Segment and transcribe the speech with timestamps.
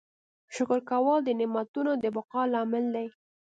[0.55, 3.07] شکر کول د نعمتونو د بقا لامل دی.